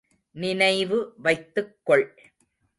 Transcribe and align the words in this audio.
நினைவு 0.35 1.13
வைத்துக் 1.17 1.75
கொள். 1.83 2.07